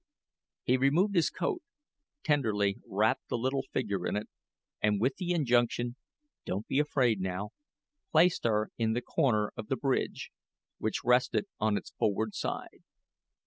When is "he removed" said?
0.63-1.13